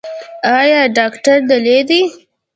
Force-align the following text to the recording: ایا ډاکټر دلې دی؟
ایا 0.57 0.81
ډاکټر 0.97 1.37
دلې 1.49 1.77
دی؟ 1.89 2.01